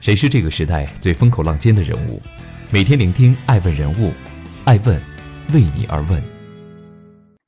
[0.00, 2.22] 谁是这个时代最风口浪尖的人物？
[2.70, 4.10] 每天聆听爱问人物，
[4.64, 4.98] 爱问
[5.52, 6.22] 为你而问。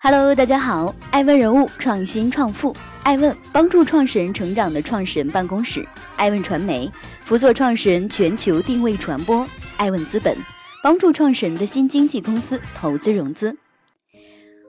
[0.01, 5.87] Hello，大家好，爱问人物创新创富，爱问帮助创始人成长的创始人办公室，
[6.17, 6.91] 爱问传媒
[7.25, 9.47] 辅佐创始人全球定位传播，
[9.79, 10.37] 爱问资本
[10.85, 13.57] 帮助创始人的新经纪公司投资融资。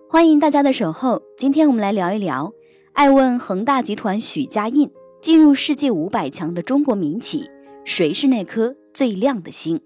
[0.09, 2.49] 欢迎大家的守候，今天我们来聊一聊
[2.93, 4.89] 爱问恒大集团许家印
[5.21, 7.49] 进入世界五百强的中国民企。
[7.85, 9.81] 谁是那颗最亮的星？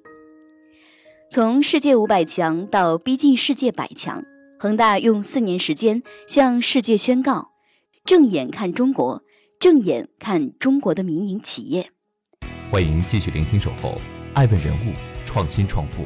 [1.31, 4.23] 从世界五百强到逼近世界百强，
[4.59, 7.49] 恒大用四年时间向世界宣告：
[8.05, 9.23] 正眼看中国，
[9.59, 11.89] 正眼看中国的民营企业。
[12.69, 13.99] 欢迎继续聆听《守候
[14.35, 14.93] 爱问人物
[15.25, 16.03] 创新创富》，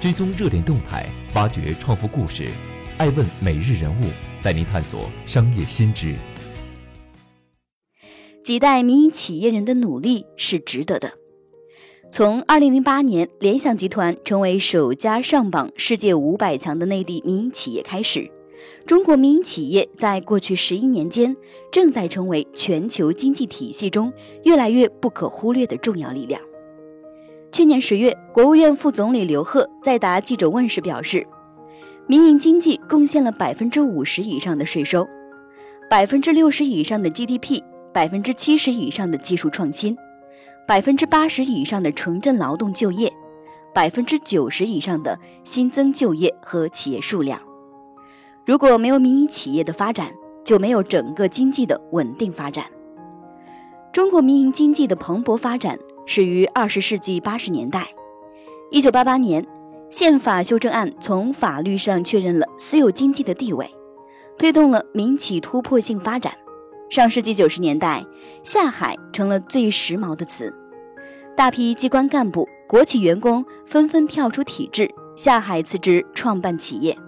[0.00, 2.48] 追踪热点动态，挖掘创富故事。
[2.96, 4.06] 爱问每日人物
[4.42, 6.16] 带您探索商业新知。
[8.50, 11.12] 几代民营企业人的努力是值得的。
[12.10, 18.28] 从2008年联想集团成为首家上榜世界五百强的内地民营企业开始，
[18.84, 21.36] 中国民营企业在过去十一年间
[21.70, 26.42] 正在成为全球经济体系中越来越不可忽略的重要力量。
[27.52, 31.24] 去年十月，国务院副总理刘鹤在答记者问时表示，
[32.08, 35.06] 民营经济贡献了百分之五十以上的税收，
[35.88, 37.62] 百分之六十以上的 GDP。
[37.92, 39.96] 百分之七十以上的技术创新，
[40.66, 43.12] 百分之八十以上的城镇劳动就业，
[43.74, 47.40] 百分之九十以上的新增就业和企业数量。
[48.46, 50.12] 如果没有民营企业的发展，
[50.44, 52.64] 就没有整个经济的稳定发展。
[53.92, 57.88] 中国民营经济的蓬勃发展始于二十世纪八十年代。
[58.70, 59.44] 一九八八年，
[59.90, 63.68] 宪法修正案从法律上确认了私有经济的地位，
[64.38, 66.32] 推动了民企突破性发展。
[66.90, 68.04] 上世纪九十年代，
[68.42, 70.52] 下海成了最时髦的词，
[71.36, 76.98] 大批机关干部、国企员工纷纷跳出体制，下海辞职创办企业。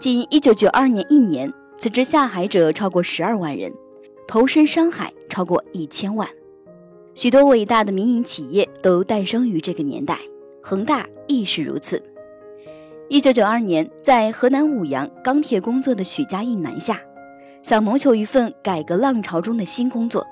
[0.00, 3.72] 仅一九九二年一年，辞职下海者超过十二万人，
[4.26, 6.28] 投身商海超过一千万。
[7.14, 10.18] 许多伟大的民营企业都诞生于这个年代，
[10.60, 12.02] 恒大亦是如此。
[13.08, 17.00] 一九九二年，在河南舞阳钢铁工作的许家印南下。
[17.62, 20.26] 想谋求一份改革浪潮中的新工作，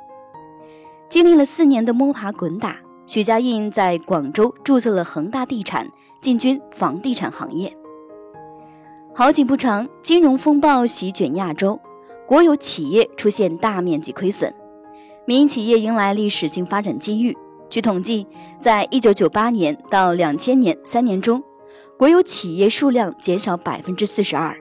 [1.09, 5.89] 经历了四年的摸爬滚打，许家印在广州注册了恒大地产，
[6.21, 7.75] 进军房地产行业。
[9.15, 11.79] 好景不长，金融风暴席卷亚洲，
[12.27, 14.53] 国有企业出现大面积亏损，
[15.27, 17.37] 民营企业迎来历史性发展机遇。
[17.69, 18.27] 据统计，
[18.61, 21.43] 在一九九八年到两千年三年中，
[21.99, 24.57] 国有企业数量减少百分之四十二，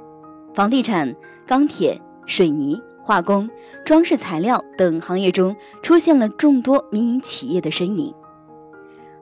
[0.53, 2.01] 房地产、钢铁。
[2.27, 3.49] 水泥、化工、
[3.83, 8.13] 装饰材料等行业中出现了众多民营企业的身影。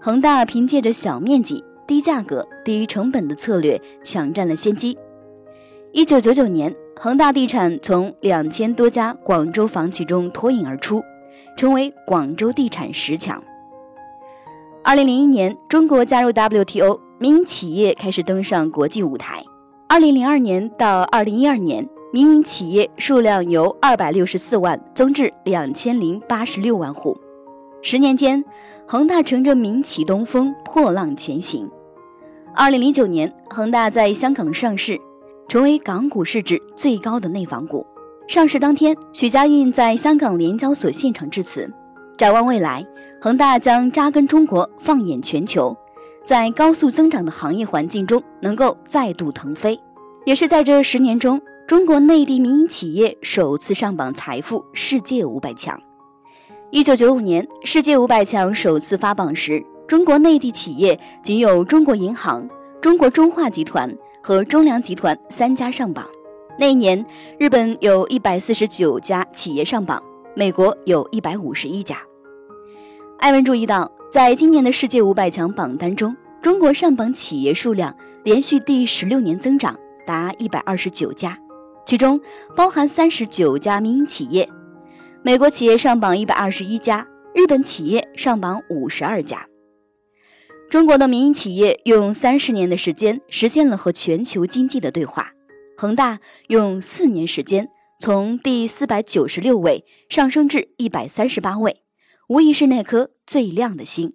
[0.02, 4.98] 恒大凭借着小面积、低价格、低成本的策略抢占了先机。
[5.94, 11.02] 一九九九年，恒大地产从两千多家广州房企中脱颖而出，
[11.56, 13.42] 成为广州地产十强。
[14.84, 19.44] 二零零一年，中国加入 WTO，民营企业开始登上国际舞台。
[19.88, 21.88] 二零零二年到二零一二年。
[22.16, 27.20] 民营企业数量由二百六十四万增至两千零八十六万户，
[27.82, 28.42] 十年间，
[28.88, 31.70] 恒大乘着民企东风破浪前行。
[32.56, 34.98] 二零零九年，恒大在香港上市，
[35.50, 37.86] 成为港股市值最高的内房股。
[38.30, 41.70] 上市当天，许家印在香港联交所现场致辞，
[42.18, 42.88] 展望未来，
[43.20, 45.76] 恒大将扎根中国，放眼全球，
[46.24, 49.78] 在高速增长的行业环境中能够再度腾飞。
[50.24, 51.42] 也是在这十年中。
[51.68, 55.82] 中国内地民营企业首次上榜财富世界五百强。
[56.70, 62.48] 一九九五年，世界五百强首次发榜时，中国内地企业仅有中国银行、
[62.80, 66.06] 中国中化集团和中粮集团三家上榜。
[66.60, 67.04] 那一年，
[67.40, 70.00] 日本有一百四十九家企业上榜，
[70.36, 71.98] 美国有一百五十一家。
[73.18, 79.76] 艾文注意到，在今年的世界五百强榜单中，中国上榜企业数量连续第十六年增长，
[80.06, 81.36] 达一百二十九家。
[81.86, 82.20] 其中
[82.56, 84.50] 包含三十九家民营企业，
[85.22, 89.48] 美国企业上榜一百二十一家，日本企业上榜五十二家。
[90.68, 95.32] 中国的民营企业用三十年的时间实现了和全球经济的对话，
[95.78, 101.84] 恒大用四年时间从第四百九十六位上升至一百三十八位，
[102.28, 104.14] 无疑是那颗最亮的星。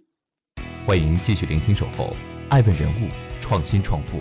[0.84, 2.16] 欢迎继续聆听《守候
[2.48, 3.08] 爱问人物
[3.40, 4.18] 创新创富》。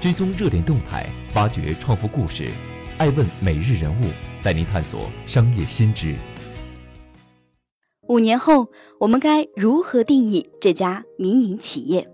[0.00, 1.04] 追踪热点动态，
[1.34, 2.46] 挖掘创富故事。
[2.98, 4.06] 爱问每日人物
[4.42, 6.16] 带您探索商业新知。
[8.08, 8.66] 五年后，
[8.98, 12.08] 我们该如何定义这家民营企业？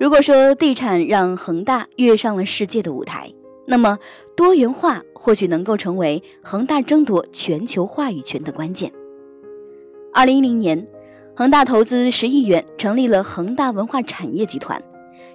[0.00, 3.32] 如果说地产让恒大跃上了世界的舞台，
[3.64, 3.96] 那么
[4.36, 8.92] 多元化或许能够成为恒大争夺全球话语权的关键。
[10.12, 10.84] 二零一零年，
[11.36, 14.82] 恒大投资十亿元成立了恒大文化产业集团，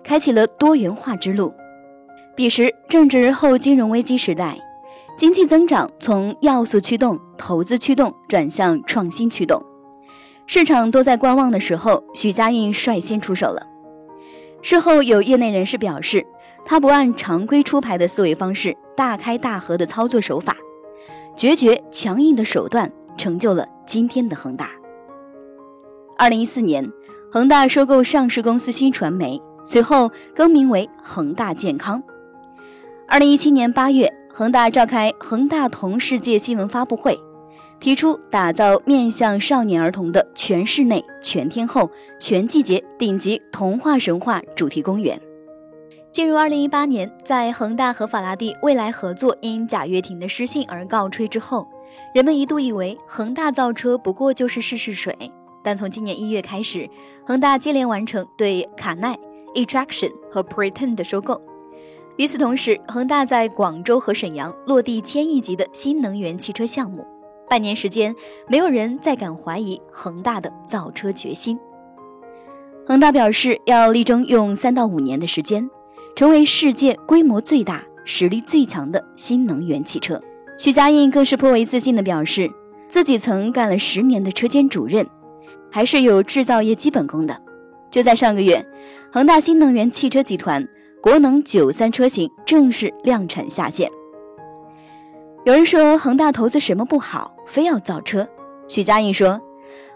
[0.03, 1.53] 开启了多元化之路。
[2.35, 4.57] 彼时正值后金融危机时代。
[5.15, 9.63] 经济增长从要素驱动、投资驱动转向创新驱动，
[10.47, 13.67] 市场都在观望的时候，许家印率先出手了。
[14.63, 16.25] 事后有业内人士表示，
[16.65, 20.57] 他不按常规出牌的思维方式，大开大合的操作手法，
[21.37, 24.71] 决绝强硬的手段，成就了今天的恒大。
[26.17, 26.91] 二零一四年，
[27.31, 32.01] 恒大收购上市公司新传媒，随后更名为恒大健康。
[33.07, 34.11] 二零一七年八月。
[34.35, 37.15] 恒大召开恒大同世界新闻发布会，
[37.79, 41.87] 提出打造面向少年儿童的全室内、全天候、
[42.19, 45.21] 全季节顶级童话神话主题公园。
[46.11, 51.67] 进入二零一八年，在恒大和法拉第未来合作因贾跃亭的失信而告吹之后，
[52.15, 55.15] 人们一度以为恒大造车不过就是试试水。
[55.63, 56.89] 但从今年一月开始，
[57.23, 59.15] 恒大接连完成对卡耐、
[59.53, 61.39] Attraction 和 Pretend 的收购。
[62.17, 67.05] 与此同时，恒大在广州和沈阳落地千亿级的新能源汽车项目。
[67.49, 68.15] 半年时间，
[68.47, 71.57] 没有人再敢怀疑恒大的造车决心。
[72.85, 75.67] 恒大表示要力争用三到五年的时间，
[76.15, 80.21] 成为世界规模最大、实力最强的新能源汽车。
[80.59, 82.49] 许家印更是颇为自信地表示，
[82.89, 85.07] 自己曾干了十年的车间主任，
[85.71, 87.41] 还是有制造业基本功的。
[87.89, 88.63] 就在上个月，
[89.11, 90.67] 恒大新能源汽车集团。
[91.03, 93.91] 国能九三车型正式量产下线。
[95.43, 98.25] 有人说恒大投资什么不好，非要造车。
[98.69, 99.41] 许家印说，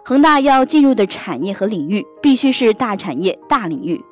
[0.04, 4.04] 恒大要进入的产业和领域必须是大产业、大领域，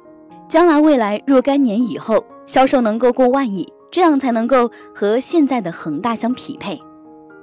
[0.47, 6.79] 将来未来若干年以后销售能够过万亿，这样才能够和现在的恒大相匹配。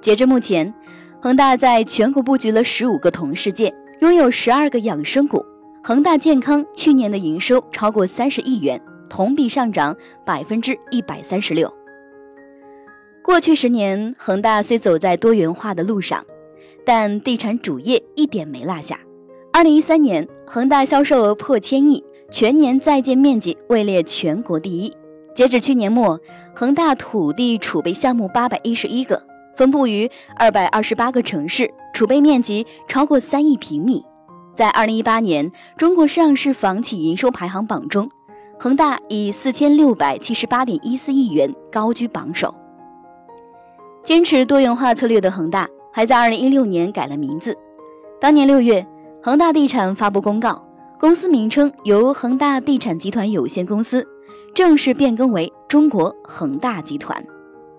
[0.00, 0.72] 截至目前，
[1.20, 3.70] 恒大在全国布局了十五个同世界，
[4.00, 5.44] 拥有十二个养生股。
[5.84, 8.80] 恒大健康去年的营收超过三十亿元。
[9.12, 9.94] 同比上涨
[10.24, 11.70] 百分之一百三十六。
[13.22, 16.24] 过去十年，恒大虽走在多元化的路上，
[16.82, 18.98] 但地产主业一点没落下。
[19.52, 24.90] 二零一三年，恒大销售额破千亿，全年在建面积位列全国第一。
[25.34, 26.18] 截止去年末，
[26.54, 29.22] 恒大土地储备项目八百一十一个，
[29.54, 34.02] 分布于二百二十八个城市，储备面积超过三亿平米。
[34.56, 38.08] 在二零一八年中国上市房企营收排行榜中，
[38.62, 42.54] 恒大以四千六百七十八点一四亿元高居榜首。
[44.04, 47.58] 坚持多元化策略的恒大，还在二零一六年改了名字。
[48.20, 48.86] 当年六月，
[49.20, 50.64] 恒大地产发布公告，
[50.96, 54.06] 公司名称由恒大地产集团有限公司
[54.54, 57.20] 正式变更为中国恒大集团。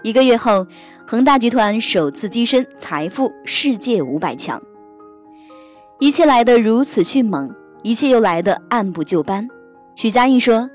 [0.02, 0.68] 一个月后，
[1.08, 4.62] 恒大集团首次跻身财富世界五百强。
[6.00, 7.50] 一切来得如此迅猛，
[7.84, 9.48] 一切又来得按部就班。
[9.95, 10.69] 许家印说。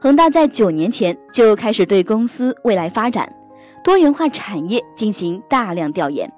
[0.00, 3.32] 恒大在九年前就开始对公司未来发展、
[3.84, 6.28] 多元化产业进行大量调研。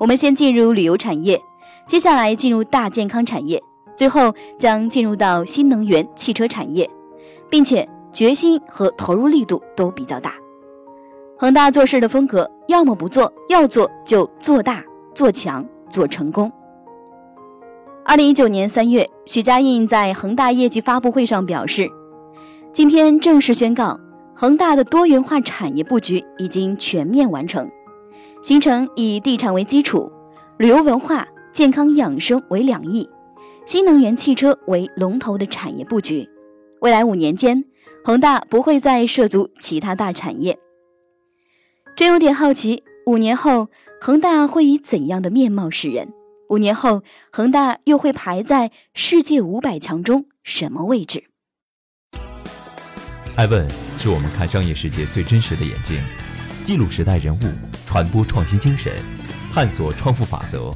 [0.00, 1.40] 我们先进入旅游产业，
[1.86, 3.62] 接下来进入大健康产业，
[3.94, 6.90] 最后将进入到新能源汽车产业，
[7.48, 10.34] 并且决心和投入力度都比较大。
[11.38, 14.82] 恒大做事的风格，要么不做，要做就做大、
[15.14, 16.50] 做强、做成功。
[18.06, 21.90] 二零一九年三月，许家印在恒大业绩发布会上表示。
[22.70, 23.98] 今天正式宣告，
[24.34, 27.66] 恒大的多元化产业布局已经全面完成，
[28.42, 30.12] 形成以地产为基础、
[30.58, 33.08] 旅游文化、健康养生为两翼、
[33.64, 36.28] 新能源汽车为龙头的产业布局。
[36.82, 37.64] 未来五年间，
[38.04, 40.58] 恒大不会再涉足其他大产业。
[41.96, 43.68] 真有点好奇，五年后
[43.98, 46.12] 恒大会以怎样的面貌示人？
[46.50, 51.24] 五年后，恒大又会排在世界五百强中什么位置？
[53.36, 56.02] 爱问是我们看商业世界最真实的眼睛，
[56.62, 57.40] 记录时代人物，
[57.86, 58.92] 传播创新精神，
[59.52, 60.72] 探索创富法则。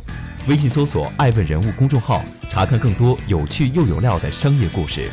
[0.48, 5.10] 微信搜索“爱问人物”公众号，查看更多有趣又有料的商业故事。